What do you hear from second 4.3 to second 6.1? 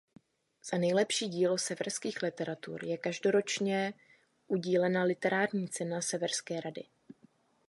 udílena Literární cena